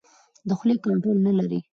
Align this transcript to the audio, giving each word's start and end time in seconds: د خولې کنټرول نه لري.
د 0.47 0.49
خولې 0.57 0.75
کنټرول 0.85 1.17
نه 1.27 1.31
لري. 1.39 1.59